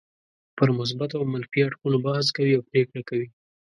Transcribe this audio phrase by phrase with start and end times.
[0.57, 3.27] پر مثبتو او منفي اړخونو بحث کوي او پرېکړه کوي.